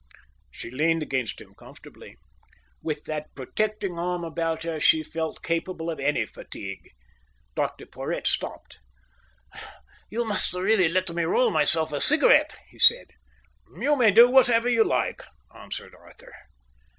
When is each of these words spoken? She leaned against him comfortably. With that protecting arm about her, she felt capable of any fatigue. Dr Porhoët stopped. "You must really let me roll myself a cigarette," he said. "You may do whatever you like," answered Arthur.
She 0.49 0.71
leaned 0.71 1.03
against 1.03 1.39
him 1.39 1.53
comfortably. 1.53 2.17
With 2.81 3.03
that 3.05 3.35
protecting 3.35 3.99
arm 3.99 4.23
about 4.23 4.63
her, 4.63 4.79
she 4.79 5.03
felt 5.03 5.43
capable 5.43 5.91
of 5.91 5.99
any 5.99 6.25
fatigue. 6.25 6.89
Dr 7.55 7.85
Porhoët 7.85 8.25
stopped. 8.25 8.79
"You 10.09 10.25
must 10.25 10.51
really 10.55 10.89
let 10.89 11.11
me 11.13 11.21
roll 11.21 11.51
myself 11.51 11.91
a 11.91 12.01
cigarette," 12.01 12.55
he 12.69 12.79
said. 12.79 13.11
"You 13.77 13.95
may 13.95 14.09
do 14.09 14.27
whatever 14.27 14.67
you 14.67 14.83
like," 14.83 15.21
answered 15.55 15.93
Arthur. 15.93 16.33